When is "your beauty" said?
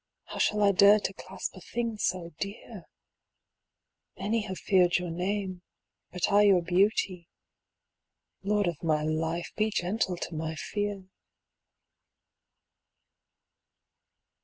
6.41-7.29